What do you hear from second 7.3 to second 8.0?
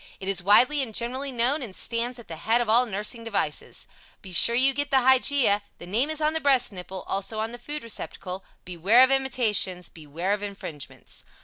on the food